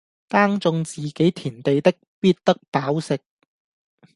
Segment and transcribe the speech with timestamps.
[0.29, 3.19] 耕種自己田地的，必得飽食